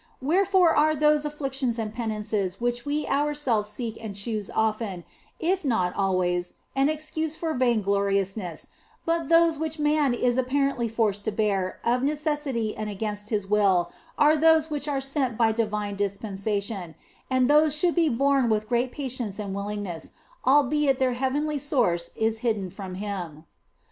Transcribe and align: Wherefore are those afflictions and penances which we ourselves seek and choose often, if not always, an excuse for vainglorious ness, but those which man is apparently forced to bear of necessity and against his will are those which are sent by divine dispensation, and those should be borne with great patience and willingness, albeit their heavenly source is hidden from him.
Wherefore 0.19 0.75
are 0.75 0.95
those 0.95 1.25
afflictions 1.25 1.77
and 1.77 1.93
penances 1.93 2.59
which 2.59 2.85
we 2.87 3.05
ourselves 3.05 3.69
seek 3.69 4.03
and 4.03 4.15
choose 4.15 4.49
often, 4.49 5.03
if 5.39 5.63
not 5.63 5.93
always, 5.95 6.55
an 6.75 6.89
excuse 6.89 7.35
for 7.35 7.53
vainglorious 7.53 8.35
ness, 8.35 8.65
but 9.05 9.29
those 9.29 9.59
which 9.59 9.77
man 9.77 10.15
is 10.15 10.39
apparently 10.39 10.87
forced 10.87 11.23
to 11.25 11.31
bear 11.31 11.79
of 11.83 12.01
necessity 12.01 12.75
and 12.75 12.89
against 12.89 13.29
his 13.29 13.45
will 13.45 13.91
are 14.17 14.35
those 14.35 14.71
which 14.71 14.87
are 14.87 15.01
sent 15.01 15.37
by 15.37 15.51
divine 15.51 15.97
dispensation, 15.97 16.95
and 17.29 17.47
those 17.47 17.75
should 17.75 17.93
be 17.93 18.09
borne 18.09 18.49
with 18.49 18.67
great 18.67 18.91
patience 18.91 19.37
and 19.37 19.53
willingness, 19.53 20.13
albeit 20.47 20.97
their 20.97 21.13
heavenly 21.13 21.59
source 21.59 22.09
is 22.15 22.39
hidden 22.39 22.71
from 22.71 22.95
him. 22.95 23.45